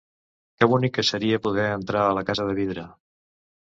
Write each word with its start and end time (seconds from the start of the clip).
Que 0.59 0.67
bonic 0.71 0.95
que 0.95 1.05
seria 1.11 1.43
poder 1.45 1.69
entrar 1.77 2.05
a 2.09 2.19
la 2.23 2.29
casa 2.33 2.51
de 2.53 2.61
vidre! 2.65 2.91